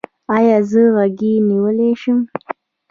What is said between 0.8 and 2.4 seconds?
غیږه نیولی شم؟